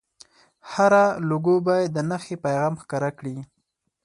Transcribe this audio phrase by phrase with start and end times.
[0.71, 3.37] هره لوګو باید د نښې پیغام ښکاره کړي.